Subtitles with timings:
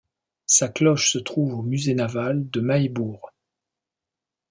[0.47, 3.31] Sa cloche se trouve au musée naval de Mahébourg.